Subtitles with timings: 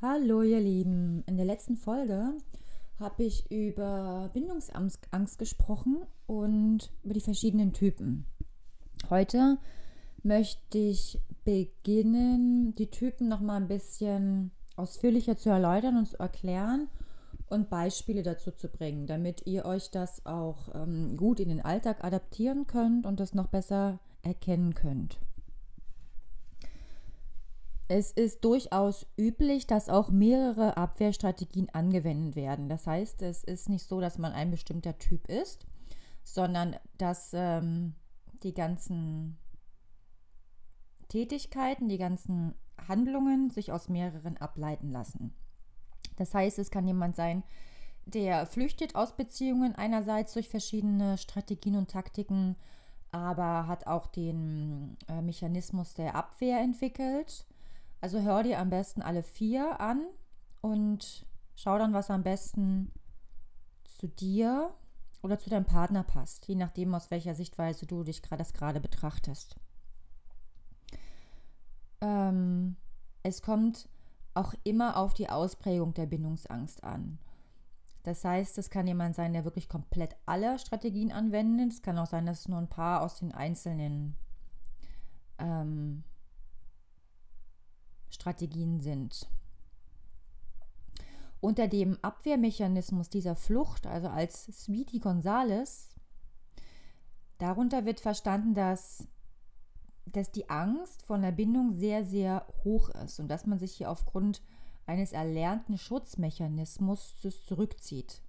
[0.00, 2.34] Hallo ihr Lieben, in der letzten Folge
[3.00, 8.24] habe ich über Bindungsangst gesprochen und über die verschiedenen Typen.
[9.10, 9.58] Heute
[10.22, 16.86] möchte ich beginnen, die Typen noch mal ein bisschen ausführlicher zu erläutern und zu erklären
[17.48, 22.04] und Beispiele dazu zu bringen, damit ihr euch das auch ähm, gut in den Alltag
[22.04, 25.18] adaptieren könnt und das noch besser erkennen könnt.
[27.90, 32.68] Es ist durchaus üblich, dass auch mehrere Abwehrstrategien angewendet werden.
[32.68, 35.66] Das heißt, es ist nicht so, dass man ein bestimmter Typ ist,
[36.22, 37.94] sondern dass ähm,
[38.42, 39.38] die ganzen
[41.08, 42.54] Tätigkeiten, die ganzen
[42.86, 45.34] Handlungen sich aus mehreren ableiten lassen.
[46.16, 47.42] Das heißt, es kann jemand sein,
[48.04, 52.56] der flüchtet aus Beziehungen einerseits durch verschiedene Strategien und Taktiken,
[53.12, 57.46] aber hat auch den äh, Mechanismus der Abwehr entwickelt
[58.00, 60.06] also hör dir am besten alle vier an
[60.60, 62.92] und schau dann, was am besten
[63.84, 64.72] zu dir
[65.22, 68.80] oder zu deinem Partner passt, je nachdem, aus welcher Sichtweise du dich gerade das gerade
[68.80, 69.56] betrachtest.
[72.00, 72.76] Ähm,
[73.22, 73.88] es kommt
[74.34, 77.18] auch immer auf die Ausprägung der Bindungsangst an.
[78.04, 81.72] Das heißt, es kann jemand sein, der wirklich komplett alle Strategien anwendet.
[81.72, 84.16] Es kann auch sein, dass es nur ein paar aus den einzelnen
[85.38, 86.04] ähm,
[88.10, 89.28] Strategien sind.
[91.40, 95.88] Unter dem Abwehrmechanismus dieser Flucht, also als Sweetie Gonzales,
[97.38, 99.06] darunter wird verstanden, dass,
[100.06, 103.90] dass die Angst vor einer Bindung sehr, sehr hoch ist und dass man sich hier
[103.90, 104.42] aufgrund
[104.86, 108.22] eines erlernten Schutzmechanismus zurückzieht.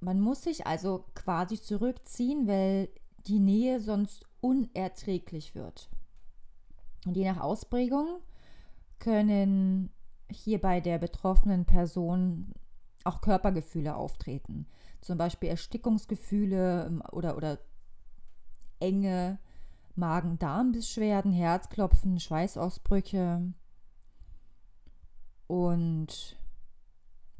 [0.00, 2.88] Man muss sich also quasi zurückziehen, weil
[3.26, 5.88] die Nähe sonst unerträglich wird.
[7.06, 8.20] Und je nach Ausprägung
[8.98, 9.90] können
[10.28, 12.52] hier bei der betroffenen Person
[13.04, 14.66] auch Körpergefühle auftreten.
[15.00, 17.58] Zum Beispiel Erstickungsgefühle ähm, oder, oder
[18.80, 19.38] enge
[19.94, 23.52] Magen-Darm-Beschwerden, Herzklopfen, Schweißausbrüche.
[25.46, 26.36] Und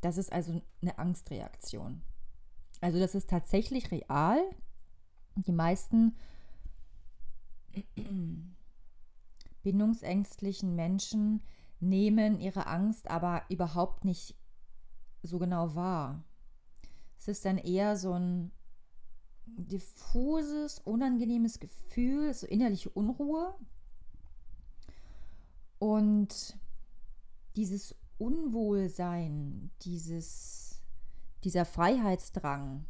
[0.00, 2.02] das ist also eine Angstreaktion.
[2.80, 4.38] Also das ist tatsächlich real.
[5.34, 6.14] Die meisten
[9.66, 11.42] bindungsängstlichen Menschen
[11.80, 14.36] nehmen ihre Angst aber überhaupt nicht
[15.24, 16.22] so genau wahr.
[17.18, 18.52] Es ist dann eher so ein
[19.46, 23.56] diffuses, unangenehmes Gefühl, so innerliche Unruhe.
[25.80, 26.56] Und
[27.56, 30.80] dieses Unwohlsein, dieses,
[31.42, 32.86] dieser Freiheitsdrang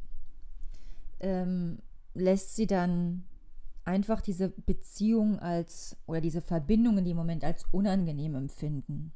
[1.21, 1.79] ähm,
[2.13, 3.25] lässt sie dann
[3.87, 9.13] einfach diese Beziehung als oder diese Verbindung in dem Moment als unangenehm empfinden.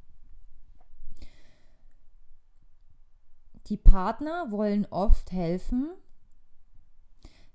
[3.67, 5.91] Die Partner wollen oft helfen.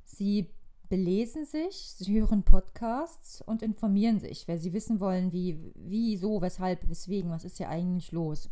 [0.03, 0.49] Sie
[0.87, 6.41] belesen sich, sie hören Podcasts und informieren sich, weil sie wissen wollen, wie, wie, so,
[6.41, 8.49] weshalb, weswegen, was ist ja eigentlich los.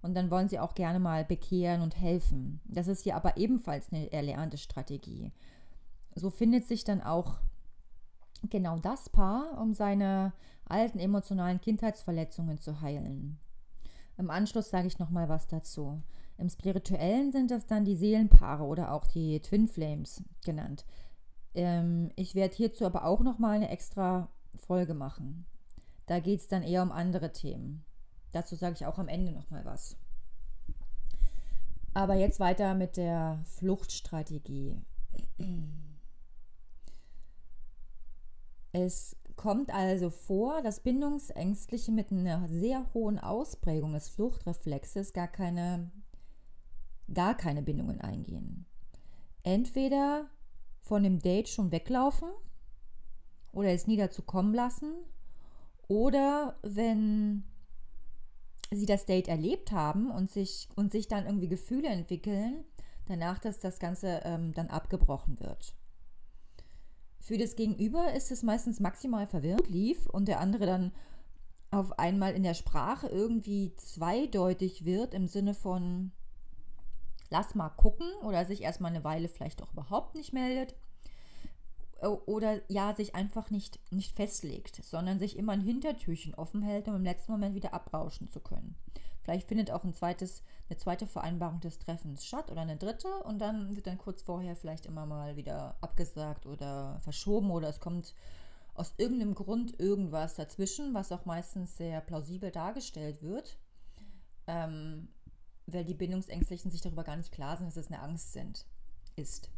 [0.00, 2.60] Und dann wollen sie auch gerne mal bekehren und helfen.
[2.64, 5.32] Das ist hier aber ebenfalls eine erlernte Strategie.
[6.14, 7.40] So findet sich dann auch
[8.50, 10.32] genau das Paar, um seine
[10.64, 13.38] alten emotionalen Kindheitsverletzungen zu heilen.
[14.18, 16.02] Im Anschluss sage ich nochmal was dazu.
[16.38, 20.84] Im Spirituellen sind das dann die Seelenpaare oder auch die Twin Flames genannt.
[21.54, 25.46] Ähm, ich werde hierzu aber auch nochmal eine extra Folge machen.
[26.06, 27.84] Da geht es dann eher um andere Themen.
[28.32, 29.96] Dazu sage ich auch am Ende nochmal was.
[31.94, 34.76] Aber jetzt weiter mit der Fluchtstrategie.
[38.78, 45.90] Es kommt also vor, dass Bindungsängstliche mit einer sehr hohen Ausprägung des Fluchtreflexes gar keine,
[47.14, 48.66] gar keine Bindungen eingehen.
[49.42, 50.28] Entweder
[50.82, 52.28] von dem Date schon weglaufen
[53.50, 54.92] oder es nie dazu kommen lassen
[55.88, 57.44] oder wenn
[58.70, 62.62] sie das Date erlebt haben und sich, und sich dann irgendwie Gefühle entwickeln,
[63.06, 65.74] danach, dass das Ganze ähm, dann abgebrochen wird.
[67.26, 70.92] Für das Gegenüber ist es meistens maximal verwirrend lief und der andere dann
[71.72, 76.12] auf einmal in der Sprache irgendwie zweideutig wird im Sinne von
[77.28, 80.76] lass mal gucken oder sich erstmal eine Weile vielleicht auch überhaupt nicht meldet
[82.26, 86.94] oder ja sich einfach nicht, nicht festlegt, sondern sich immer ein Hintertürchen offen hält, um
[86.94, 88.76] im letzten Moment wieder abrauschen zu können.
[89.26, 93.40] Vielleicht findet auch ein zweites, eine zweite Vereinbarung des Treffens statt oder eine dritte und
[93.40, 98.14] dann wird dann kurz vorher vielleicht immer mal wieder abgesagt oder verschoben oder es kommt
[98.74, 103.58] aus irgendeinem Grund irgendwas dazwischen, was auch meistens sehr plausibel dargestellt wird.
[104.46, 105.08] ähm,
[105.66, 108.64] weil die Bindungsängstlichen sich darüber gar nicht klar sind, dass es eine Angst sind,
[109.16, 109.50] ist.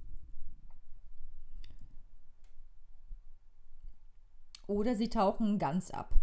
[4.67, 6.15] Oder sie tauchen ganz ab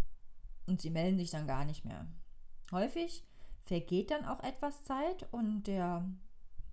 [0.66, 2.08] und sie melden sich dann gar nicht mehr.
[2.72, 3.24] Häufig
[3.66, 6.08] vergeht dann auch etwas Zeit und der,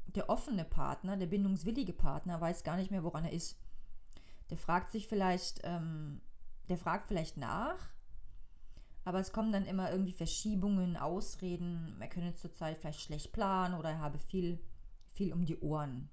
[0.06, 3.58] der offene Partner, der bindungswillige Partner, weiß gar nicht mehr, woran er ist.
[4.50, 6.20] Der fragt sich vielleicht, ähm,
[6.68, 7.88] der fragt vielleicht nach,
[9.04, 11.96] aber es kommen dann immer irgendwie Verschiebungen, Ausreden.
[11.98, 14.60] Er könne zurzeit vielleicht schlecht planen oder er habe viel,
[15.12, 16.08] viel um die Ohren.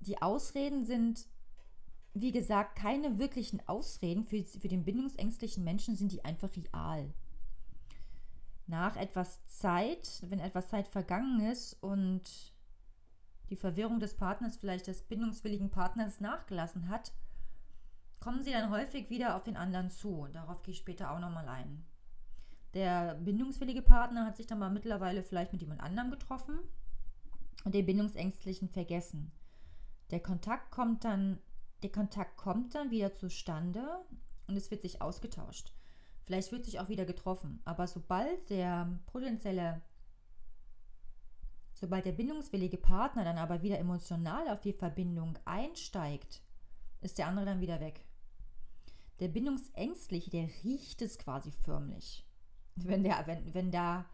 [0.00, 1.26] Die Ausreden sind,
[2.14, 4.24] wie gesagt, keine wirklichen Ausreden.
[4.24, 7.12] Für, für den bindungsängstlichen Menschen sind die einfach real.
[8.70, 12.22] Nach etwas Zeit, wenn etwas Zeit vergangen ist und
[13.50, 17.10] die Verwirrung des Partners, vielleicht des bindungswilligen Partners nachgelassen hat,
[18.20, 20.28] kommen sie dann häufig wieder auf den anderen zu.
[20.32, 21.84] Darauf gehe ich später auch nochmal ein.
[22.74, 26.60] Der bindungswillige Partner hat sich dann mal mittlerweile vielleicht mit jemand anderem getroffen
[27.64, 29.32] und den Bindungsängstlichen vergessen.
[30.12, 31.40] Der Kontakt kommt dann,
[31.82, 33.84] der Kontakt kommt dann wieder zustande
[34.46, 35.72] und es wird sich ausgetauscht.
[36.30, 37.60] Vielleicht wird sich auch wieder getroffen.
[37.64, 39.82] Aber sobald der potenzielle,
[41.72, 46.40] sobald der bindungswillige Partner dann aber wieder emotional auf die Verbindung einsteigt,
[47.00, 48.06] ist der andere dann wieder weg.
[49.18, 52.24] Der Bindungsängstliche, der riecht es quasi förmlich.
[52.76, 54.06] Wenn, der, wenn, wenn da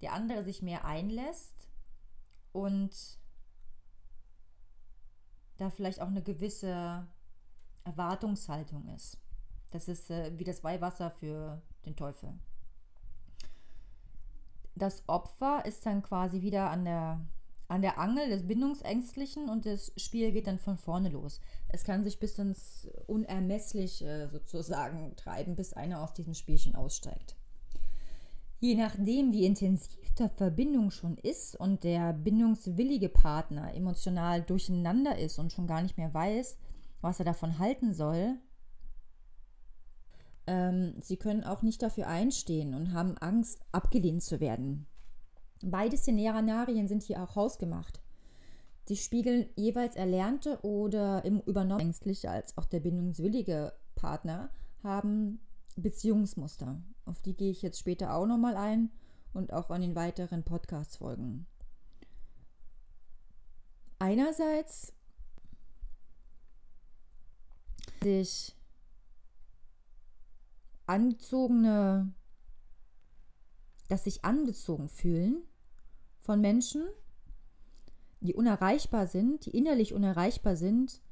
[0.00, 1.68] der andere sich mehr einlässt
[2.52, 3.18] und
[5.56, 7.08] da vielleicht auch eine gewisse
[7.82, 9.23] Erwartungshaltung ist.
[9.74, 12.32] Das ist äh, wie das Weihwasser für den Teufel.
[14.76, 17.20] Das Opfer ist dann quasi wieder an der
[17.66, 21.40] an der Angel des Bindungsängstlichen und das Spiel geht dann von vorne los.
[21.66, 27.34] Es kann sich bis ins Unermessliche sozusagen treiben, bis einer aus diesem Spielchen aussteigt.
[28.60, 35.40] Je nachdem, wie intensiv die Verbindung schon ist und der bindungswillige Partner emotional durcheinander ist
[35.40, 36.58] und schon gar nicht mehr weiß,
[37.00, 38.38] was er davon halten soll,
[40.46, 44.86] ähm, sie können auch nicht dafür einstehen und haben Angst, abgelehnt zu werden.
[45.62, 48.00] Beide Szenarien sind hier auch hausgemacht.
[48.86, 54.50] Sie spiegeln jeweils erlernte oder im übernommen ängstliche als auch der bindungswillige Partner
[54.82, 55.40] haben
[55.76, 56.82] Beziehungsmuster.
[57.06, 58.90] Auf die gehe ich jetzt später auch nochmal ein
[59.32, 61.46] und auch an den weiteren Podcasts folgen.
[63.98, 64.92] Einerseits
[68.02, 68.54] sich
[70.86, 72.12] angezogene,
[73.88, 75.42] dass sich angezogen fühlen
[76.20, 76.84] von Menschen,
[78.20, 81.02] die unerreichbar sind, die innerlich unerreichbar sind,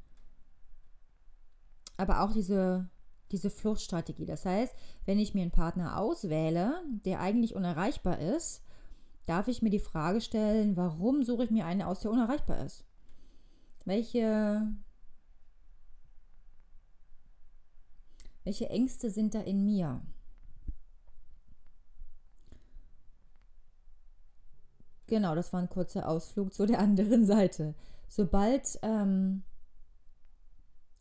[1.96, 2.88] aber auch diese,
[3.30, 4.24] diese Fluchtstrategie.
[4.24, 4.74] Das heißt,
[5.04, 8.62] wenn ich mir einen Partner auswähle, der eigentlich unerreichbar ist,
[9.26, 12.84] darf ich mir die Frage stellen, warum suche ich mir einen aus, der unerreichbar ist?
[13.84, 14.66] Welche,
[18.44, 20.02] welche Ängste sind da in mir?
[25.06, 27.74] Genau, das war ein kurzer Ausflug zu der anderen Seite.
[28.08, 29.42] Sobald, ähm,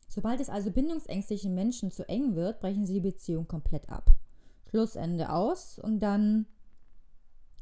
[0.07, 4.11] sobald es also bindungsängstlichen Menschen zu eng wird, brechen sie die Beziehung komplett ab.
[4.69, 6.45] Schlussende aus und dann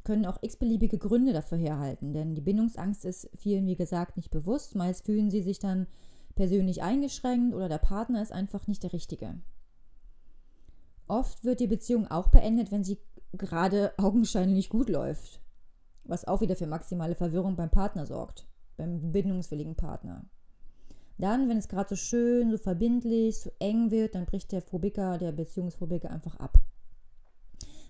[0.04, 4.74] können auch x-beliebige Gründe dafür herhalten, denn die Bindungsangst ist vielen, wie gesagt, nicht bewusst.
[4.74, 5.86] Meist fühlen sie sich dann
[6.34, 9.40] persönlich eingeschränkt oder der Partner ist einfach nicht der Richtige.
[11.10, 12.98] Oft wird die Beziehung auch beendet, wenn sie
[13.32, 15.40] gerade augenscheinlich gut läuft
[16.10, 20.24] was auch wieder für maximale Verwirrung beim Partner sorgt, beim bindungswilligen Partner.
[21.18, 25.18] Dann, wenn es gerade so schön, so verbindlich, so eng wird, dann bricht der Phobiker,
[25.18, 26.58] der Beziehungsphobiker einfach ab.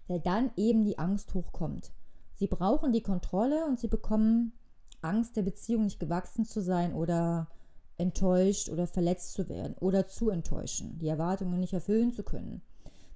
[0.08, 1.92] Weil dann eben die Angst hochkommt.
[2.34, 4.52] Sie brauchen die Kontrolle und sie bekommen
[5.00, 7.48] Angst, der Beziehung nicht gewachsen zu sein oder
[7.96, 12.62] enttäuscht oder verletzt zu werden oder zu enttäuschen, die Erwartungen nicht erfüllen zu können.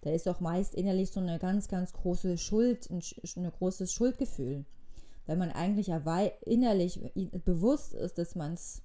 [0.04, 3.02] Da ist auch meist innerlich so eine ganz, ganz große Schuld, ein,
[3.37, 4.64] ein großes Schuldgefühl
[5.26, 5.88] weil man eigentlich
[6.42, 7.00] innerlich
[7.44, 8.82] bewusst ist, dass man es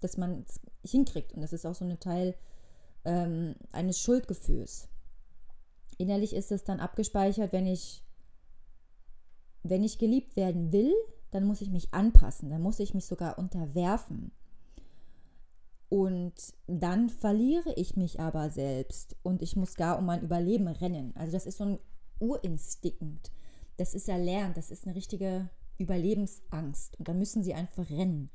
[0.00, 0.44] dass man
[0.84, 1.32] hinkriegt.
[1.32, 2.34] Und das ist auch so ein Teil
[3.04, 4.88] ähm, eines Schuldgefühls.
[5.96, 8.02] Innerlich ist es dann abgespeichert, wenn ich,
[9.62, 10.92] wenn ich geliebt werden will,
[11.30, 14.32] dann muss ich mich anpassen, dann muss ich mich sogar unterwerfen.
[15.92, 21.12] Und dann verliere ich mich aber selbst und ich muss gar um mein Überleben rennen.
[21.16, 21.78] Also das ist so ein
[22.18, 23.30] Urinstinkt
[23.76, 26.98] das ist erlernt, das ist eine richtige Überlebensangst.
[26.98, 28.30] Und dann müssen sie einfach rennen.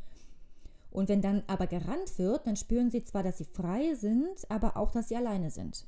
[0.90, 4.78] Und wenn dann aber gerannt wird, dann spüren sie zwar, dass sie frei sind, aber
[4.78, 5.88] auch, dass sie alleine sind.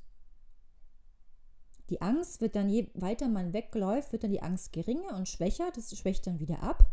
[1.90, 5.72] Die Angst wird dann, je weiter man wegläuft, wird dann die Angst geringer und schwächer.
[5.74, 6.92] Das schwächt dann wieder ab.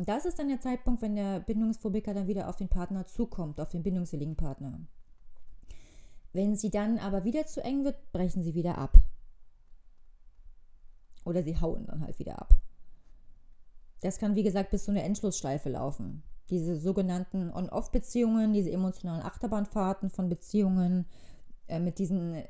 [0.00, 3.60] Und das ist dann der Zeitpunkt, wenn der Bindungsphobiker dann wieder auf den Partner zukommt,
[3.60, 4.80] auf den bindungswilligen Partner.
[6.32, 8.96] Wenn sie dann aber wieder zu eng wird, brechen sie wieder ab.
[11.26, 12.54] Oder sie hauen dann halt wieder ab.
[14.00, 16.22] Das kann, wie gesagt, bis zu einer Endschlussschleife laufen.
[16.48, 21.04] Diese sogenannten On-Off-Beziehungen, diese emotionalen Achterbahnfahrten von Beziehungen
[21.66, 22.42] äh, mit diesen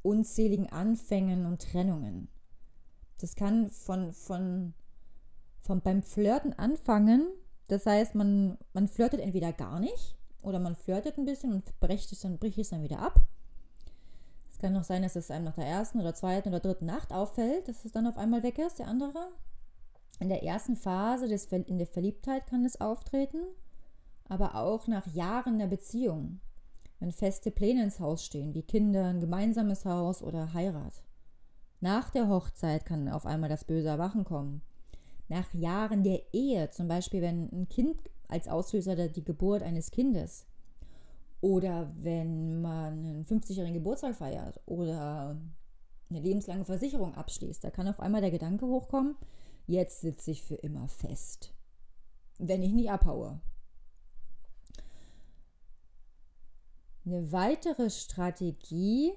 [0.00, 2.28] unzähligen Anfängen und Trennungen.
[3.20, 4.72] Das kann von, von,
[5.66, 7.26] von beim Flirten anfangen.
[7.68, 12.12] Das heißt, man, man flirtet entweder gar nicht oder man flirtet ein bisschen und bricht
[12.12, 13.20] es dann, bricht es dann wieder ab.
[14.50, 17.12] Es kann noch sein, dass es einem nach der ersten oder zweiten oder dritten Nacht
[17.12, 19.28] auffällt, dass es dann auf einmal weg ist, der andere.
[20.18, 23.42] In der ersten Phase des, in der Verliebtheit kann es auftreten,
[24.28, 26.40] aber auch nach Jahren der Beziehung,
[27.00, 31.02] wenn feste Pläne ins Haus stehen, wie Kinder, ein gemeinsames Haus oder Heirat.
[31.80, 34.62] Nach der Hochzeit kann auf einmal das böse Erwachen kommen.
[35.28, 40.46] Nach Jahren der Ehe, zum Beispiel wenn ein Kind als Auslöser die Geburt eines Kindes
[41.40, 45.36] oder wenn man einen 50-jährigen Geburtstag feiert oder
[46.08, 49.16] eine lebenslange Versicherung abschließt, da kann auf einmal der Gedanke hochkommen,
[49.66, 51.52] jetzt sitze ich für immer fest,
[52.38, 53.40] wenn ich nicht abhaue.
[57.04, 59.12] Eine weitere Strategie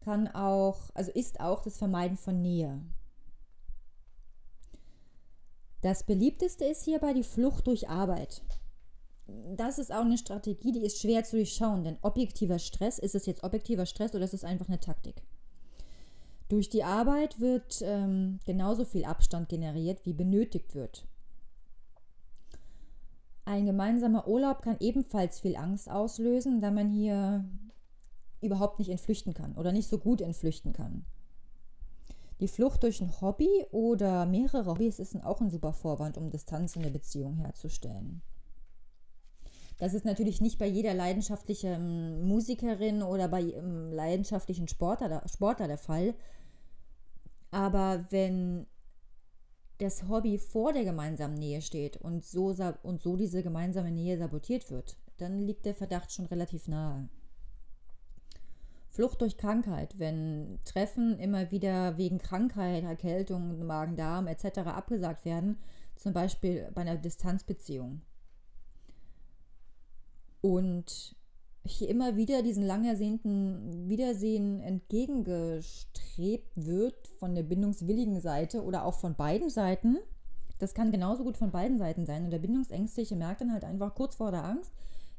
[0.00, 2.80] kann auch, also ist auch das Vermeiden von Nähe.
[5.84, 8.40] Das beliebteste ist hierbei die Flucht durch Arbeit.
[9.54, 13.26] Das ist auch eine Strategie, die ist schwer zu durchschauen, denn objektiver Stress, ist es
[13.26, 15.22] jetzt objektiver Stress oder ist es einfach eine Taktik?
[16.48, 21.06] Durch die Arbeit wird ähm, genauso viel Abstand generiert, wie benötigt wird.
[23.44, 27.44] Ein gemeinsamer Urlaub kann ebenfalls viel Angst auslösen, da man hier
[28.40, 31.04] überhaupt nicht entflüchten kann oder nicht so gut entflüchten kann.
[32.40, 36.74] Die Flucht durch ein Hobby oder mehrere Hobbys ist auch ein super Vorwand, um Distanz
[36.76, 38.22] in der Beziehung herzustellen.
[39.78, 45.78] Das ist natürlich nicht bei jeder leidenschaftlichen Musikerin oder bei einem leidenschaftlichen Sportler, Sportler der
[45.78, 46.14] Fall.
[47.50, 48.66] Aber wenn
[49.78, 54.70] das Hobby vor der gemeinsamen Nähe steht und so, und so diese gemeinsame Nähe sabotiert
[54.70, 57.08] wird, dann liegt der Verdacht schon relativ nahe.
[58.94, 64.58] Flucht durch Krankheit, wenn Treffen immer wieder wegen Krankheit, Erkältung, Magen-Darm etc.
[64.66, 65.58] abgesagt werden,
[65.96, 68.02] zum Beispiel bei einer Distanzbeziehung.
[70.40, 71.16] Und
[71.66, 78.94] hier immer wieder diesen lang ersehnten Wiedersehen entgegengestrebt wird von der bindungswilligen Seite oder auch
[78.94, 79.98] von beiden Seiten.
[80.60, 82.26] Das kann genauso gut von beiden Seiten sein.
[82.26, 84.70] Und der Bindungsängstliche merkt dann halt einfach kurz vor der Angst,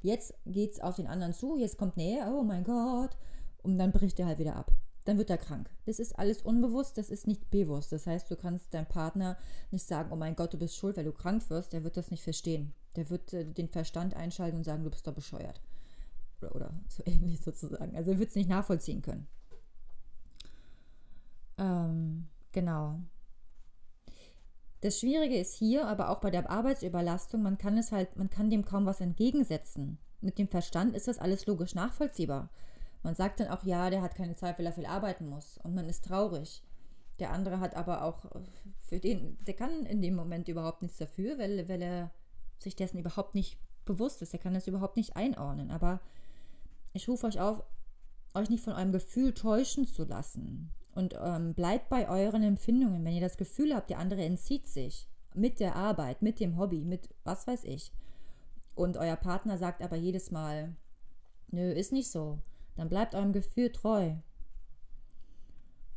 [0.01, 3.17] jetzt geht es auf den anderen zu, jetzt kommt Nähe, oh mein Gott,
[3.65, 4.71] und dann bricht er halt wieder ab.
[5.05, 5.69] Dann wird er krank.
[5.85, 7.91] Das ist alles unbewusst, das ist nicht bewusst.
[7.91, 9.37] Das heißt, du kannst deinem Partner
[9.69, 11.73] nicht sagen, oh mein Gott, du bist schuld, weil du krank wirst.
[11.73, 12.73] Der wird das nicht verstehen.
[12.95, 15.61] Der wird äh, den Verstand einschalten und sagen, du bist doch bescheuert.
[16.41, 17.95] Oder, oder so ähnlich sozusagen.
[17.95, 19.27] Also er wird es nicht nachvollziehen können.
[21.57, 22.99] Ähm, genau.
[24.81, 28.49] Das Schwierige ist hier, aber auch bei der Arbeitsüberlastung, man kann es halt, man kann
[28.49, 29.99] dem kaum was entgegensetzen.
[30.21, 32.49] Mit dem Verstand ist das alles logisch nachvollziehbar.
[33.05, 35.59] Man sagt dann auch, ja, der hat keine Zeit, weil er viel arbeiten muss.
[35.59, 36.63] Und man ist traurig.
[37.19, 38.25] Der andere hat aber auch
[38.79, 42.09] für den, der kann in dem Moment überhaupt nichts dafür, weil, weil er
[42.57, 44.33] sich dessen überhaupt nicht bewusst ist.
[44.33, 45.69] Er kann das überhaupt nicht einordnen.
[45.69, 46.01] Aber
[46.93, 47.63] ich rufe euch auf,
[48.33, 50.71] euch nicht von eurem Gefühl täuschen zu lassen.
[50.95, 53.05] Und ähm, bleibt bei euren Empfindungen.
[53.05, 56.83] Wenn ihr das Gefühl habt, der andere entzieht sich mit der Arbeit, mit dem Hobby,
[56.83, 57.91] mit was weiß ich.
[58.73, 60.75] Und euer Partner sagt aber jedes Mal,
[61.51, 62.39] nö, ist nicht so
[62.75, 64.13] dann bleibt eurem Gefühl treu.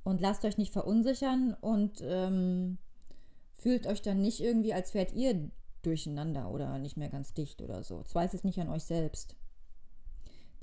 [0.04, 2.78] Und lasst euch nicht verunsichern und ähm,
[3.52, 5.50] fühlt euch dann nicht irgendwie, als wärt ihr
[5.82, 8.02] durcheinander oder nicht mehr ganz dicht oder so.
[8.02, 9.36] Zweifelt nicht an euch selbst.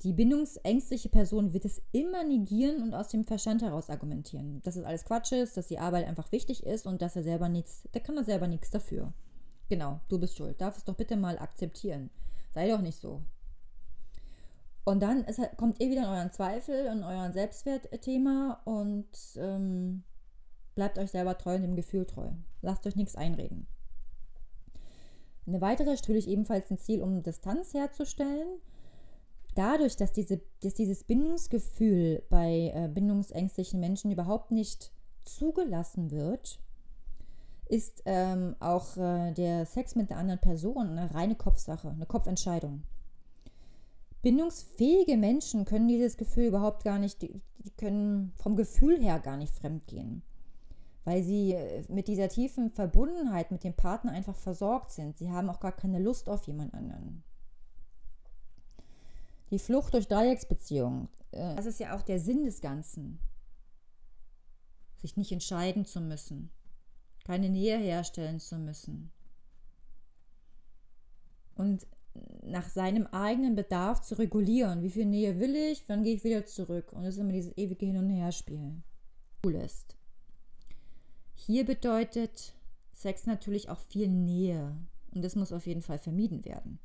[0.02, 4.60] Die bindungsängstliche Person wird es immer negieren und aus dem Verstand heraus argumentieren.
[4.62, 7.48] Dass es alles Quatsch ist, dass die Arbeit einfach wichtig ist und dass er selber
[7.48, 9.12] nichts, der kann da selber nichts dafür.
[9.68, 10.60] Genau, du bist schuld.
[10.60, 12.10] Darf es doch bitte mal akzeptieren.
[12.52, 13.22] Sei doch nicht so.
[14.86, 20.04] Und dann ist, kommt ihr wieder in euren Zweifel, in euren Selbstwertthema und ähm,
[20.76, 22.28] bleibt euch selber treu und dem Gefühl treu.
[22.62, 23.66] Lasst euch nichts einreden.
[25.44, 28.60] Eine weitere ist natürlich ebenfalls ein Ziel, um Distanz herzustellen.
[29.56, 34.92] Dadurch, dass, diese, dass dieses Bindungsgefühl bei äh, bindungsängstlichen Menschen überhaupt nicht
[35.24, 36.60] zugelassen wird,
[37.68, 42.84] ist ähm, auch äh, der Sex mit der anderen Person eine reine Kopfsache, eine Kopfentscheidung.
[44.22, 47.40] Bindungsfähige Menschen können dieses Gefühl überhaupt gar nicht, die,
[47.76, 50.22] können vom Gefühl her gar nicht fremdgehen,
[51.04, 55.18] weil sie äh, mit dieser tiefen Verbundenheit mit dem Partner einfach versorgt sind.
[55.18, 57.22] Sie haben auch gar keine Lust auf jemand anderen.
[59.50, 63.20] Die Flucht durch Dreiecksbeziehungen, äh, das ist ja auch der Sinn des Ganzen.
[64.96, 66.50] Sich nicht entscheiden zu müssen,
[67.24, 69.12] keine Nähe herstellen zu müssen.
[71.54, 71.86] Und
[72.46, 74.82] nach seinem eigenen Bedarf zu regulieren.
[74.82, 76.92] Wie viel Nähe will ich, wann gehe ich wieder zurück?
[76.92, 78.82] Und das ist immer dieses ewige Hin- und Herspielen.
[79.44, 79.96] Cool ist.
[81.34, 82.54] Hier bedeutet
[82.92, 84.76] Sex natürlich auch viel Nähe.
[85.12, 86.78] Und das muss auf jeden Fall vermieden werden.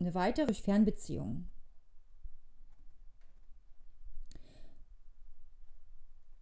[0.00, 1.48] Eine weitere Fernbeziehung.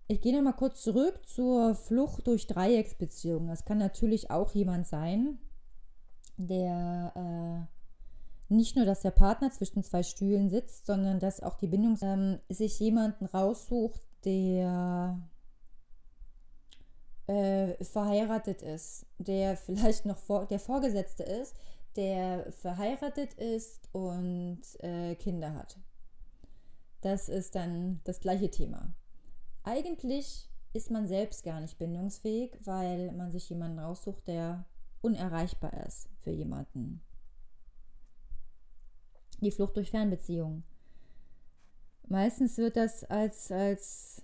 [0.08, 3.48] Ich gehe nochmal kurz zurück zur Flucht durch Dreiecksbeziehungen.
[3.48, 5.38] Das kann natürlich auch jemand sein,
[6.36, 7.68] der
[8.48, 11.98] äh, nicht nur, dass der Partner zwischen zwei Stühlen sitzt, sondern dass auch die Bindung
[12.02, 15.18] ähm, sich jemanden raussucht, der
[17.26, 21.56] äh, verheiratet ist, der vielleicht noch vor, der Vorgesetzte ist,
[21.96, 25.78] der verheiratet ist und äh, Kinder hat.
[27.00, 28.94] Das ist dann das gleiche Thema.
[29.66, 34.64] Eigentlich ist man selbst gar nicht bindungsfähig, weil man sich jemanden raussucht, der
[35.02, 37.00] unerreichbar ist für jemanden.
[39.40, 40.62] Die Flucht durch Fernbeziehungen.
[42.06, 44.22] Meistens wird das als, als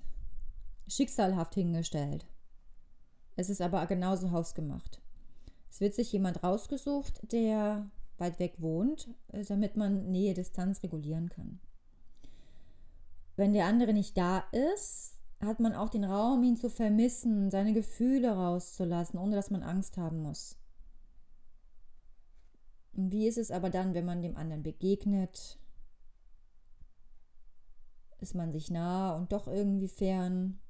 [0.87, 2.25] schicksalhaft hingestellt.
[3.35, 5.01] Es ist aber genauso hausgemacht.
[5.73, 9.09] Es wird sich jemand rausgesucht, der weit weg wohnt,
[9.49, 11.59] damit man Nähe-Distanz regulieren kann.
[13.35, 17.73] Wenn der andere nicht da ist, hat man auch den Raum, ihn zu vermissen, seine
[17.73, 20.57] Gefühle rauszulassen, ohne dass man Angst haben muss.
[22.93, 25.59] Und wie ist es aber dann, wenn man dem anderen begegnet?
[28.21, 30.61] Ist man sich nah und doch irgendwie fern?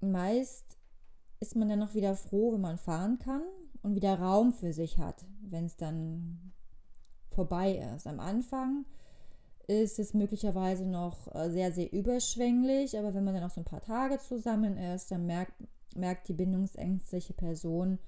[0.00, 0.78] Meist
[1.40, 3.42] ist man dann noch wieder froh, wenn man fahren kann
[3.82, 6.52] und wieder Raum für sich hat, wenn es dann
[7.30, 8.06] vorbei ist.
[8.06, 8.86] Am Anfang
[9.66, 13.64] ist es möglicherweise noch äh, sehr, sehr überschwänglich, aber wenn man dann auch so ein
[13.64, 15.54] paar Tage zusammen ist, dann merkt,
[15.94, 17.98] merkt die bindungsängstliche Person,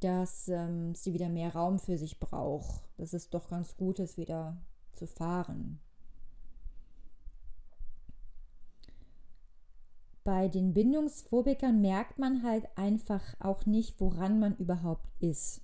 [0.00, 4.16] dass ähm, sie wieder mehr Raum für sich braucht, dass es doch ganz gut ist,
[4.16, 4.56] wieder
[4.94, 5.78] zu fahren.
[10.24, 15.62] Bei den Bindungsphobikern merkt man halt einfach auch nicht, woran man überhaupt ist.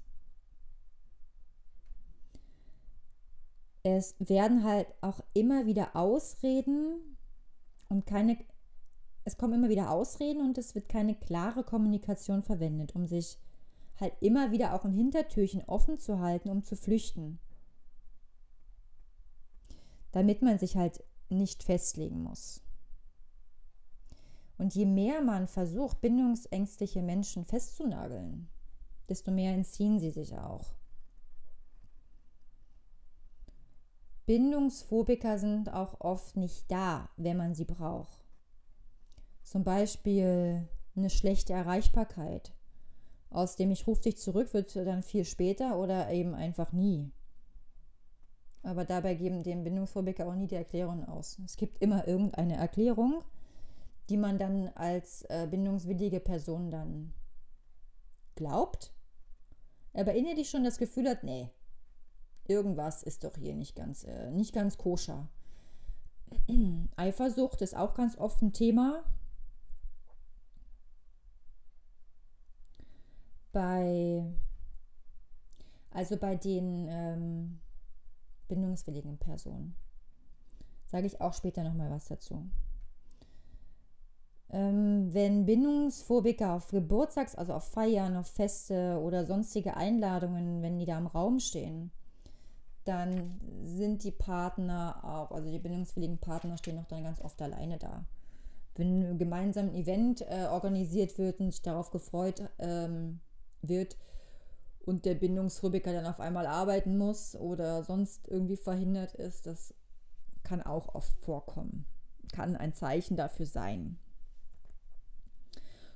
[3.88, 7.16] Es werden halt auch immer wieder Ausreden
[7.88, 8.37] und keine,
[9.22, 13.38] es kommen immer wieder Ausreden und es wird keine klare Kommunikation verwendet, um sich
[14.01, 17.38] halt immer wieder auch ein Hintertürchen offen zu halten, um zu flüchten.
[20.11, 22.62] Damit man sich halt nicht festlegen muss.
[24.59, 28.49] Und je mehr man versucht, bindungsängstliche Menschen festzunageln,
[29.09, 30.75] desto mehr entziehen sie sich auch.
[34.27, 38.19] Bindungsphobiker sind auch oft nicht da, wenn man sie braucht.
[39.45, 42.53] Zum Beispiel eine schlechte Erreichbarkeit.
[43.31, 47.12] Aus dem ich rufe dich zurück wird dann viel später oder eben einfach nie.
[48.62, 51.39] Aber dabei geben dem Bindungsphobiker auch nie die Erklärung aus.
[51.45, 53.23] Es gibt immer irgendeine Erklärung,
[54.09, 57.12] die man dann als äh, bindungswillige Person dann
[58.35, 58.93] glaubt,
[59.95, 61.49] aber innerlich schon das Gefühl hat, nee,
[62.49, 65.29] irgendwas ist doch hier nicht ganz, äh, nicht ganz koscher.
[66.97, 69.03] Eifersucht ist auch ganz oft ein Thema.
[73.53, 74.25] Bei,
[75.91, 77.61] also bei den ähm,
[78.49, 79.75] bindungswilligen Personen.
[80.87, 82.49] Sage ich auch später nochmal was dazu.
[84.51, 90.87] Ähm, wenn Bindungsphobiker auf Geburtstags-, also auf Feiern, auf Feste oder sonstige Einladungen, wenn die
[90.87, 91.91] da im Raum stehen,
[92.87, 97.79] dann sind die Partner auch, also die bindungswilligen Partner stehen auch dann ganz oft alleine
[97.79, 98.05] da.
[98.77, 103.20] Wenn gemeinsam ein Event äh, organisiert wird und sich darauf gefreut ähm,
[103.62, 103.96] wird
[104.85, 109.75] und der Bindungsphobiker dann auf einmal arbeiten muss oder sonst irgendwie verhindert ist, das
[110.44, 111.87] kann auch oft vorkommen.
[112.33, 113.99] Kann ein Zeichen dafür sein.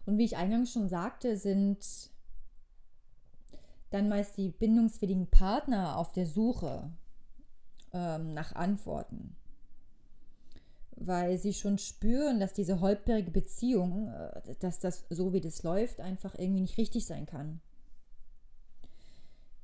[0.07, 2.11] Und wie ich eingangs schon sagte, sind
[3.90, 6.90] dann meist die bindungswilligen Partner auf der Suche
[7.92, 9.37] ähm, nach Antworten.
[10.96, 16.00] Weil sie schon spüren, dass diese holprige Beziehung, äh, dass das so wie das läuft,
[16.00, 17.61] einfach irgendwie nicht richtig sein kann.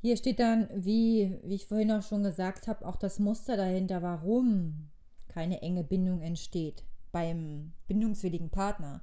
[0.01, 4.03] Hier steht dann, wie, wie ich vorhin auch schon gesagt habe, auch das Muster dahinter,
[4.03, 4.91] warum
[5.29, 9.03] keine enge Bindung entsteht beim bindungswilligen Partner.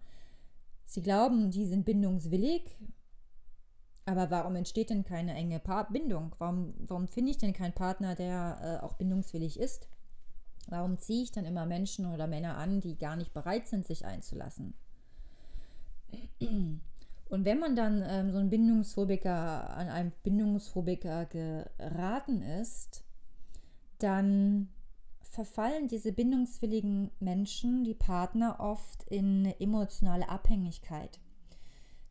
[0.86, 2.64] Sie glauben, die sind bindungswillig,
[4.06, 6.36] aber warum entsteht denn keine enge pa Bindung?
[6.40, 9.88] Warum, warum finde ich denn keinen Partner, der äh, auch bindungswillig ist?
[10.68, 14.06] Warum ziehe ich dann immer Menschen oder Männer an, die gar nicht bereit sind, sich
[14.06, 14.74] einzulassen?
[17.30, 23.04] Und wenn man dann ähm, so ein Bindungsphobiker an einem Bindungsphobiker geraten ist,
[23.98, 24.70] dann
[25.22, 31.20] verfallen diese bindungswilligen Menschen, die Partner, oft in emotionale Abhängigkeit.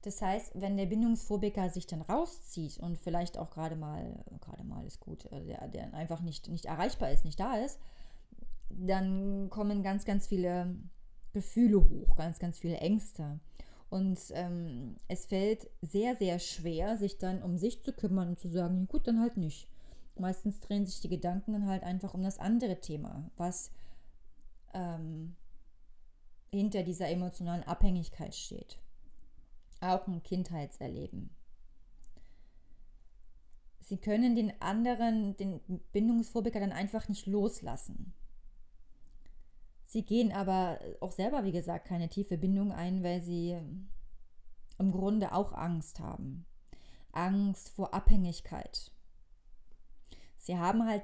[0.03, 4.85] Das heißt, wenn der Bindungsphobiker sich dann rauszieht und vielleicht auch gerade mal, gerade mal
[4.85, 7.79] ist gut, äh, der, der einfach nicht, nicht erreichbar ist, nicht da ist,
[8.69, 10.75] dann kommen ganz, ganz viele
[11.33, 13.38] Gefühle hoch, ganz, ganz viele Ängste.
[13.91, 18.49] Und ähm, es fällt sehr, sehr schwer, sich dann um sich zu kümmern und zu
[18.49, 19.69] sagen, gut, dann halt nicht.
[20.19, 23.71] Meistens drehen sich die Gedanken dann halt einfach um das andere Thema, was
[24.75, 25.37] ähm,
[26.51, 28.79] hinter dieser emotionalen Abhängigkeit steht.
[29.83, 31.31] Auch ein Kindheitserleben.
[33.81, 35.61] Sie können den anderen, den
[35.92, 38.14] Bindungsphobiker dann einfach nicht loslassen.
[39.87, 43.59] Sie gehen aber auch selber, wie gesagt, keine tiefe Bindung ein, weil sie
[44.79, 46.47] im Grunde auch Angst haben.
[47.11, 48.92] Angst vor Abhängigkeit.
[50.38, 51.03] Sie haben halt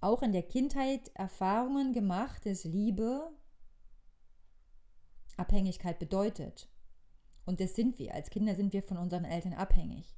[0.00, 3.30] auch in der Kindheit Erfahrungen gemacht, dass Liebe
[5.38, 6.68] Abhängigkeit bedeutet.
[7.48, 8.14] Und das sind wir.
[8.14, 10.14] Als Kinder sind wir von unseren Eltern abhängig.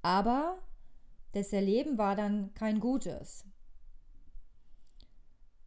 [0.00, 0.56] Aber
[1.32, 3.44] das Erleben war dann kein gutes.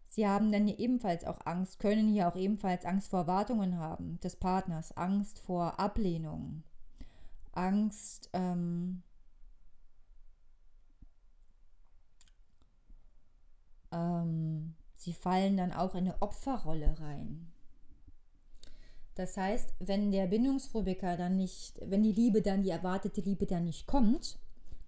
[0.08, 4.36] Sie haben dann ebenfalls auch Angst, können hier auch ebenfalls Angst vor Erwartungen haben des
[4.36, 6.64] Partners, Angst vor Ablehnung,
[7.52, 9.04] Angst, ähm,
[13.92, 17.52] ähm, sie fallen dann auch in eine Opferrolle rein.
[19.16, 23.64] Das heißt, wenn der Bindungsphobiker dann nicht, wenn die Liebe dann, die erwartete Liebe dann
[23.64, 24.38] nicht kommt,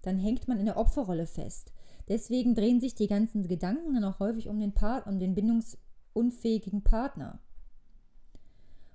[0.02, 1.72] dann hängt man in der Opferrolle fest.
[2.08, 6.82] Deswegen drehen sich die ganzen Gedanken dann auch häufig um den, Part, um den bindungsunfähigen
[6.82, 7.40] Partner.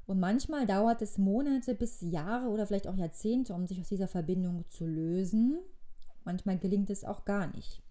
[0.05, 4.07] Und manchmal dauert es Monate bis Jahre oder vielleicht auch Jahrzehnte, um sich aus dieser
[4.07, 5.59] Verbindung zu lösen.
[6.25, 7.81] Manchmal gelingt es auch gar nicht.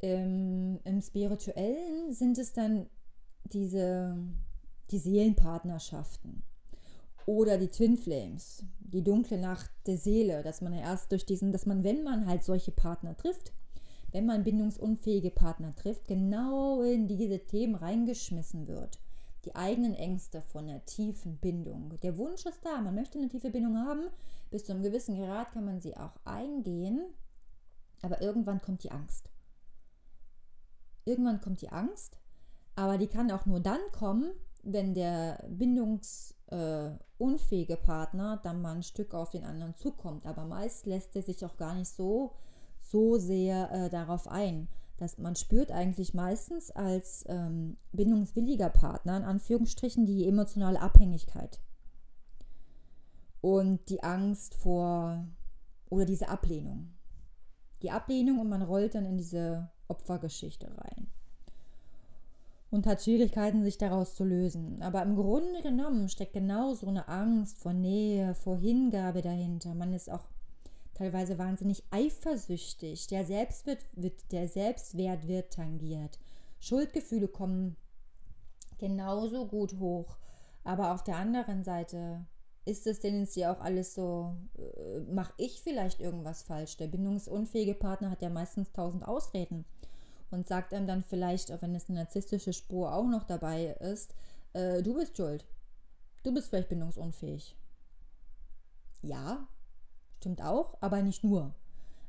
[0.00, 2.86] Im, im Spirituellen sind es dann
[3.44, 4.16] diese
[4.90, 6.42] die Seelenpartnerschaften
[7.26, 11.66] oder die Twin Flames, die dunkle Nacht der Seele, dass man erst durch diesen, dass
[11.66, 13.52] man, wenn man halt solche Partner trifft,
[14.12, 19.00] wenn man bindungsunfähige Partner trifft, genau in diese Themen reingeschmissen wird.
[19.44, 21.98] Die eigenen Ängste von einer tiefen Bindung.
[22.02, 24.04] Der Wunsch ist da, man möchte eine tiefe Bindung haben.
[24.50, 27.02] Bis zu einem gewissen Grad kann man sie auch eingehen,
[28.02, 29.30] aber irgendwann kommt die Angst.
[31.04, 32.18] Irgendwann kommt die Angst,
[32.76, 34.30] aber die kann auch nur dann kommen,
[34.64, 40.26] wenn der bindungsunfähige äh, Partner dann mal ein Stück auf den anderen zukommt.
[40.26, 42.32] Aber meist lässt er sich auch gar nicht so
[42.80, 44.68] so sehr äh, darauf ein.
[44.96, 51.60] Dass man spürt eigentlich meistens als ähm, bindungswilliger Partner in Anführungsstrichen die emotionale Abhängigkeit
[53.40, 55.26] und die Angst vor
[55.90, 56.94] oder diese Ablehnung.
[57.82, 61.08] Die Ablehnung und man rollt dann in diese Opfergeschichte rein
[62.74, 64.82] und hat Schwierigkeiten, sich daraus zu lösen.
[64.82, 69.74] Aber im Grunde genommen steckt genau so eine Angst vor Nähe, vor Hingabe dahinter.
[69.74, 70.26] Man ist auch
[70.92, 73.06] teilweise wahnsinnig eifersüchtig.
[73.06, 76.18] Der Selbstwert wird, der Selbstwert wird tangiert.
[76.58, 77.76] Schuldgefühle kommen
[78.78, 80.16] genauso gut hoch.
[80.64, 82.26] Aber auf der anderen Seite
[82.64, 86.76] ist es denn jetzt ja auch alles so, äh, mache ich vielleicht irgendwas falsch?
[86.78, 89.64] Der bindungsunfähige Partner hat ja meistens tausend Ausreden
[90.34, 94.14] und sagt einem dann vielleicht, auch wenn es eine narzisstische Spur auch noch dabei ist,
[94.52, 95.46] äh, du bist schuld.
[96.22, 97.56] Du bist vielleicht bindungsunfähig.
[99.02, 99.46] Ja,
[100.24, 101.54] Stimmt auch, aber nicht nur.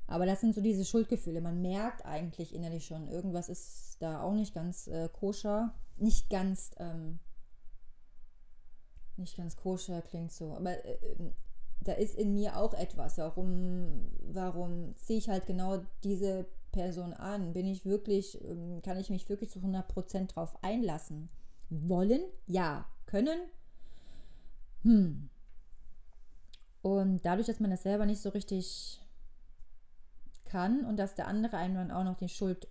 [0.08, 1.42] Aber das sind so diese Schuldgefühle.
[1.42, 5.74] Man merkt eigentlich innerlich schon, irgendwas ist da auch nicht ganz äh, koscher.
[5.98, 7.20] Nicht ganz, ähm,
[9.18, 10.56] nicht ganz koscher klingt so.
[10.56, 10.98] Aber äh,
[11.82, 13.18] da ist in mir auch etwas.
[13.18, 17.54] Warum, warum ziehe ich halt genau diese Person an?
[17.54, 21.30] Bin ich wirklich, ähm, kann ich mich wirklich zu 100% drauf einlassen?
[21.70, 22.22] Wollen?
[22.48, 22.86] Ja.
[23.06, 23.40] Können?
[24.84, 25.30] Hm.
[26.82, 29.02] Und dadurch, dass man das selber nicht so richtig
[30.44, 32.68] kann und dass der andere einem dann auch noch die Schuld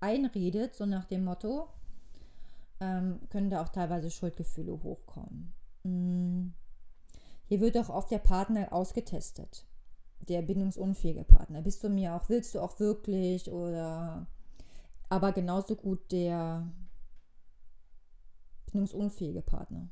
[0.00, 1.68] einredet, so nach dem Motto,
[2.80, 5.52] ähm, können da auch teilweise Schuldgefühle hochkommen.
[5.82, 6.54] Mhm.
[7.46, 9.66] Hier wird auch oft der Partner ausgetestet.
[10.26, 11.62] Der bindungsunfähige Partner.
[11.62, 14.26] Bist du mir auch, willst du auch wirklich oder
[15.08, 16.66] aber genauso gut der
[18.66, 19.88] bindungsunfähige Partner.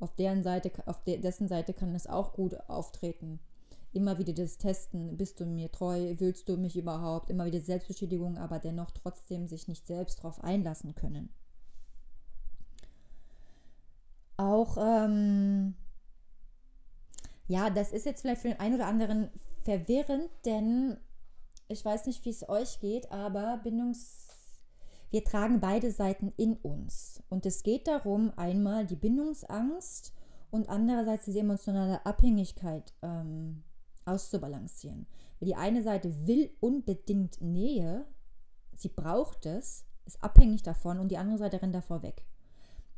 [0.00, 3.40] Auf deren Seite, auf dessen Seite kann es auch gut auftreten.
[3.92, 8.38] Immer wieder das Testen, bist du mir treu, willst du mich überhaupt, immer wieder Selbstbeschädigung,
[8.38, 11.30] aber dennoch trotzdem sich nicht selbst darauf einlassen können.
[14.36, 15.74] Auch, ähm,
[17.48, 19.30] ja, das ist jetzt vielleicht für den einen oder anderen
[19.64, 20.96] verwirrend, denn
[21.66, 24.28] ich weiß nicht, wie es euch geht, aber Bindungs
[25.10, 27.22] wir tragen beide Seiten in uns.
[27.30, 30.12] Und es geht darum, einmal die Bindungsangst
[30.50, 33.62] und andererseits diese emotionale Abhängigkeit ähm,
[34.04, 35.06] auszubalancieren.
[35.40, 38.06] Die eine Seite will unbedingt Nähe,
[38.74, 42.26] sie braucht es, ist abhängig davon und die andere Seite rennt davor weg.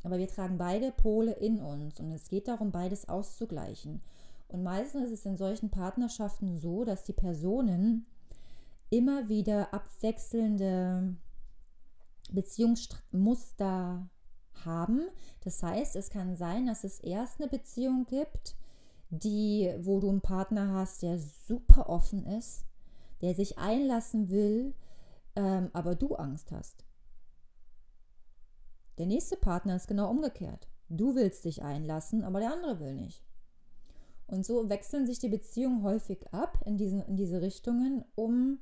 [0.02, 4.00] Aber wir tragen beide Pole in uns und es geht darum, beides auszugleichen.
[4.52, 8.06] Und meistens ist es in solchen Partnerschaften so, dass die Personen
[8.90, 11.16] immer wieder abwechselnde
[12.32, 14.08] Beziehungsmuster
[14.64, 15.08] haben.
[15.42, 18.56] Das heißt, es kann sein, dass es erst eine Beziehung gibt,
[19.10, 22.66] die, wo du einen Partner hast, der super offen ist,
[23.20, 24.74] der sich einlassen will,
[25.36, 26.84] ähm, aber du Angst hast.
[28.98, 30.68] Der nächste Partner ist genau umgekehrt.
[30.88, 33.22] Du willst dich einlassen, aber der andere will nicht.
[34.30, 38.60] Und so wechseln sich die Beziehungen häufig ab in, diesen, in diese Richtungen, um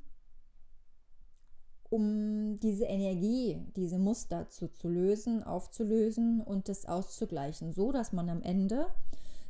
[1.90, 8.28] um diese Energie, diese Muster zu, zu lösen, aufzulösen und das auszugleichen, so dass man
[8.28, 8.88] am Ende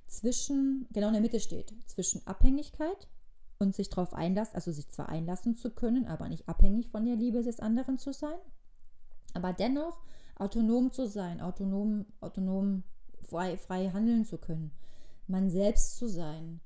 [0.07, 3.09] zwischen, genau in der Mitte steht, zwischen Abhängigkeit
[3.59, 7.16] und sich darauf einlassen, also sich zwar einlassen zu können, aber nicht abhängig von der
[7.16, 8.38] Liebe des anderen zu sein,
[9.35, 9.98] aber dennoch
[10.37, 12.85] autonom zu sein, autonom, autonom
[13.20, 14.70] frei, frei handeln zu können,
[15.29, 16.61] man selbst zu sein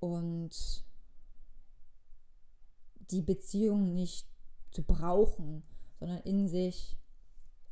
[0.00, 0.84] und
[3.10, 4.26] die Beziehung nicht
[4.70, 5.62] zu brauchen,
[5.98, 6.96] sondern in sich,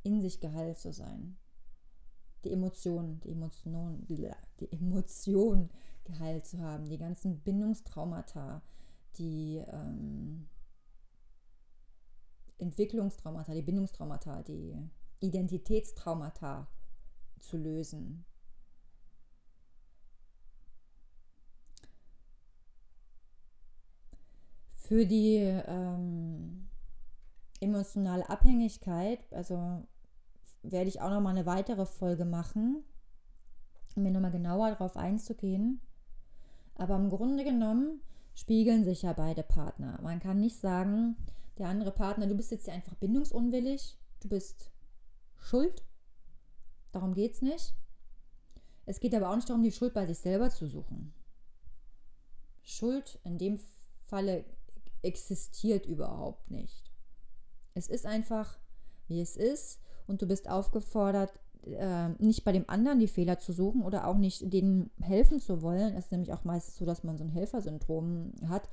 [0.03, 1.37] in sich geheilt zu sein.
[2.45, 4.29] Die Emotionen, die Emotionen, die
[4.71, 5.71] Emotion
[6.05, 8.63] geheilt zu haben, die ganzen Bindungstraumata,
[9.19, 10.49] die ähm,
[12.59, 14.77] Entwicklungstraumata, die Bindungstraumata, die
[15.21, 16.69] Identitätstraumata
[17.39, 18.25] zu lösen.
[24.93, 26.69] Für die ähm,
[27.61, 29.87] emotionale Abhängigkeit, also
[30.63, 32.85] werde ich auch noch mal eine weitere Folge machen,
[33.97, 35.81] um mir noch mal genauer darauf einzugehen.
[36.75, 38.03] Aber im Grunde genommen
[38.35, 39.99] spiegeln sich ja beide Partner.
[40.03, 41.17] Man kann nicht sagen,
[41.57, 44.71] der andere Partner, du bist jetzt einfach bindungsunwillig, du bist
[45.39, 45.87] schuld.
[46.93, 47.75] Darum geht es nicht.
[48.85, 51.15] Es geht aber auch nicht darum, die Schuld bei sich selber zu suchen.
[52.61, 53.59] Schuld in dem
[54.05, 54.45] Falle
[55.03, 56.91] existiert überhaupt nicht.
[57.75, 58.59] Es ist einfach,
[59.09, 61.33] wie es ist und du bist aufgefordert,
[61.65, 65.63] äh, nicht bei dem anderen die Fehler zu suchen oder auch nicht denen helfen zu
[65.63, 65.95] wollen.
[65.95, 68.69] Es ist nämlich auch meistens so, dass man so ein Helfersyndrom hat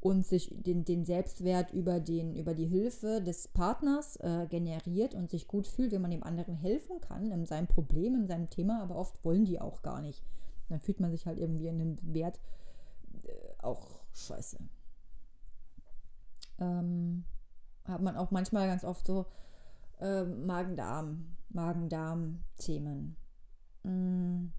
[0.00, 5.28] und sich den, den Selbstwert über, den, über die Hilfe des Partners äh, generiert und
[5.28, 8.80] sich gut fühlt, wenn man dem anderen helfen kann in seinem Problem, in seinem Thema,
[8.82, 10.22] aber oft wollen die auch gar nicht.
[10.68, 12.38] Dann fühlt man sich halt irgendwie in dem Wert
[13.24, 14.58] äh, auch scheiße.
[16.58, 17.24] Ähm,
[17.84, 19.26] hat man auch manchmal ganz oft so
[20.00, 23.16] äh, Magen-Darm, Magen-Darm-Themen.
[23.82, 24.52] Mm.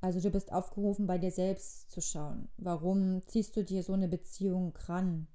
[0.00, 2.48] Also du bist aufgerufen, bei dir selbst zu schauen.
[2.56, 5.26] Warum ziehst du dir so eine Beziehung ran?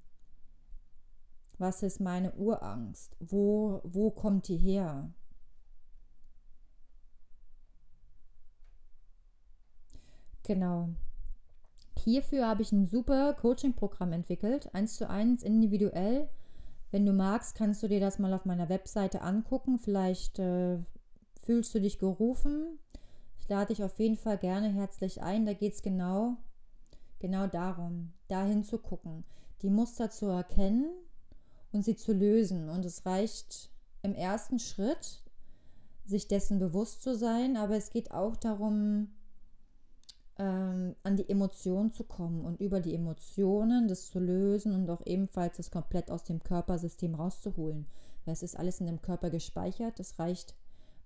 [1.58, 3.16] Was ist meine Urangst?
[3.20, 5.14] Wo, wo kommt die her?
[10.44, 10.90] Genau.
[12.06, 16.30] Hierfür habe ich ein super Coaching-Programm entwickelt, eins zu eins, individuell.
[16.92, 19.80] Wenn du magst, kannst du dir das mal auf meiner Webseite angucken.
[19.80, 20.78] Vielleicht äh,
[21.42, 22.78] fühlst du dich gerufen.
[23.40, 25.48] Ich lade dich auf jeden Fall gerne herzlich ein.
[25.48, 26.38] Da geht es genau,
[27.18, 29.24] genau darum, dahin zu gucken,
[29.64, 30.92] die Muster zu erkennen
[31.72, 32.70] und sie zu lösen.
[32.70, 33.72] Und es reicht
[34.04, 35.24] im ersten Schritt,
[36.06, 39.08] sich dessen bewusst zu sein, aber es geht auch darum,
[40.38, 45.06] ähm, an die Emotionen zu kommen und über die Emotionen das zu lösen und auch
[45.06, 47.86] ebenfalls das komplett aus dem Körpersystem rauszuholen.
[48.26, 50.00] Weil es ist alles in dem Körper gespeichert.
[50.00, 50.56] Das reicht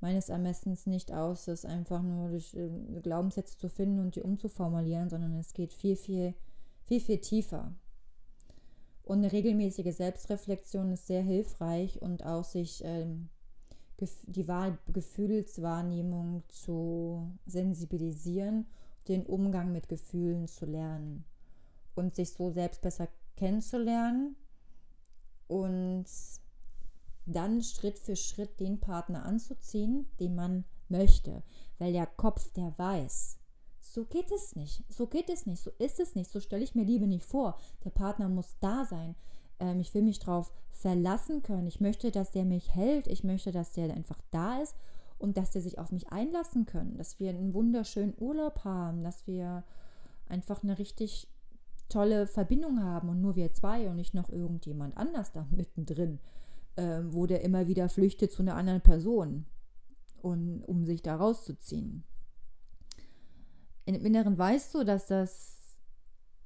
[0.01, 2.69] meines Ermessens nicht aus, das einfach nur durch äh,
[3.01, 6.33] Glaubenssätze zu finden und die umzuformulieren, sondern es geht viel, viel,
[6.85, 7.73] viel, viel tiefer.
[9.03, 13.29] Und eine regelmäßige Selbstreflexion ist sehr hilfreich und auch sich ähm,
[14.27, 14.45] die
[14.93, 18.65] Gefühlswahrnehmung zu sensibilisieren
[19.07, 21.25] den Umgang mit Gefühlen zu lernen
[21.95, 24.35] und sich so selbst besser kennenzulernen
[25.47, 26.05] und
[27.25, 31.43] dann Schritt für Schritt den Partner anzuziehen, den man möchte,
[31.77, 33.37] weil der Kopf, der weiß,
[33.79, 36.75] so geht es nicht, so geht es nicht, so ist es nicht, so stelle ich
[36.75, 37.57] mir Liebe nicht vor.
[37.83, 39.15] Der Partner muss da sein.
[39.59, 41.67] Ähm, ich will mich darauf verlassen können.
[41.67, 43.07] Ich möchte, dass der mich hält.
[43.07, 44.75] Ich möchte, dass der einfach da ist
[45.19, 49.27] und dass der sich auf mich einlassen können, dass wir einen wunderschönen Urlaub haben, dass
[49.27, 49.63] wir
[50.27, 51.27] einfach eine richtig
[51.89, 56.19] tolle Verbindung haben und nur wir zwei und nicht noch irgendjemand anders da mittendrin,
[56.75, 59.45] äh, wo der immer wieder flüchtet zu einer anderen Person,
[60.21, 62.03] und, um sich da rauszuziehen.
[63.85, 65.77] Im Inneren weißt du, dass das,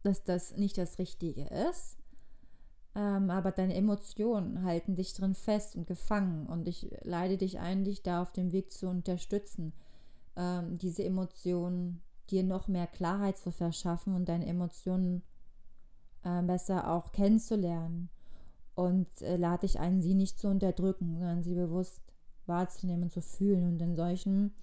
[0.03, 1.97] dass das nicht das Richtige ist,
[2.95, 7.83] ähm, aber deine Emotionen halten dich drin fest und gefangen und ich leide dich ein,
[7.83, 9.73] dich da auf dem Weg zu unterstützen,
[10.35, 15.23] ähm, diese Emotionen dir noch mehr Klarheit zu verschaffen und deine Emotionen
[16.23, 18.09] äh, besser auch kennenzulernen.
[18.75, 22.01] Und äh, lade dich ein, sie nicht zu unterdrücken, sondern sie bewusst
[22.47, 23.73] wahrzunehmen und zu fühlen.
[23.73, 24.53] Und in solchen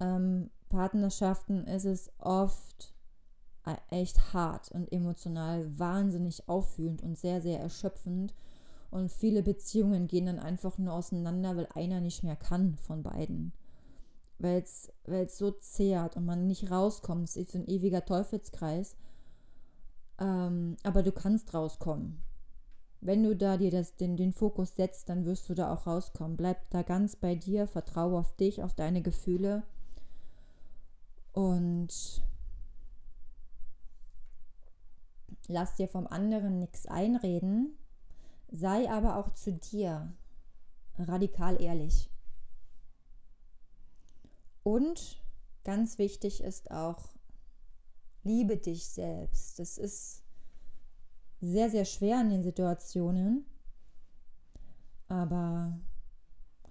[0.00, 2.92] ähm, Partnerschaften ist es oft
[3.90, 8.34] echt hart und emotional wahnsinnig auffühlend und sehr, sehr erschöpfend.
[8.90, 13.52] Und viele Beziehungen gehen dann einfach nur auseinander, weil einer nicht mehr kann von beiden.
[14.38, 17.28] Weil es so zehrt und man nicht rauskommt.
[17.28, 18.96] Es ist ein ewiger Teufelskreis.
[20.20, 22.22] Ähm, aber du kannst rauskommen.
[23.00, 26.36] Wenn du da dir das, den, den Fokus setzt, dann wirst du da auch rauskommen.
[26.36, 29.62] Bleib da ganz bei dir, vertraue auf dich, auf deine Gefühle.
[31.32, 32.22] Und
[35.48, 37.76] lass dir vom anderen nichts einreden.
[38.50, 40.12] Sei aber auch zu dir
[40.96, 42.10] radikal ehrlich.
[44.62, 45.22] Und
[45.64, 47.08] ganz wichtig ist auch,
[48.22, 49.58] liebe dich selbst.
[49.58, 50.22] Das ist
[51.40, 53.46] sehr, sehr schwer in den Situationen.
[55.08, 55.78] Aber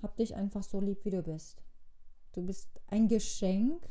[0.04, 1.64] hab dich einfach so lieb, wie du bist.
[2.34, 3.88] Du bist ein Geschenk,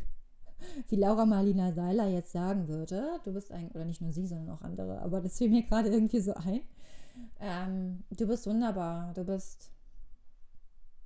[0.88, 3.20] wie Laura Marlina Seiler jetzt sagen würde.
[3.24, 5.88] Du bist ein, oder nicht nur sie, sondern auch andere, aber das fiel mir gerade
[5.88, 6.60] irgendwie so ein.
[7.40, 9.12] Ähm, du bist wunderbar.
[9.14, 9.70] Du bist,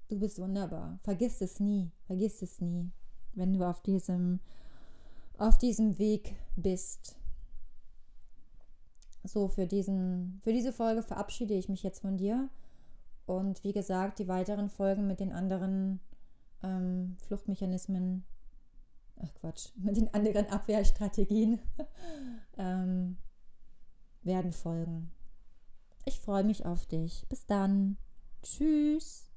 [0.08, 0.98] du bist wunderbar.
[1.02, 1.90] Vergiss es nie.
[2.06, 2.90] Vergiss es nie,
[3.34, 4.40] wenn du auf diesem
[5.40, 7.16] auf diesem Weg bist.
[9.24, 12.50] So, für, diesen, für diese Folge verabschiede ich mich jetzt von dir.
[13.24, 16.00] Und wie gesagt, die weiteren Folgen mit den anderen
[16.62, 18.24] ähm, Fluchtmechanismen,
[19.22, 21.61] ach Quatsch, mit den anderen Abwehrstrategien
[22.59, 23.16] ähm,
[24.22, 25.11] werden folgen.
[26.04, 27.26] Ich freue mich auf dich.
[27.28, 27.96] Bis dann.
[28.42, 29.29] Tschüss.